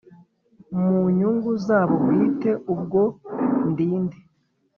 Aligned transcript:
mu 0.79 0.95
nyungu 1.17 1.51
zabo 1.65 1.93
bwite 2.03 2.51
Ubwo 2.73 3.01
ndi 3.69 3.87
nde 4.03 4.17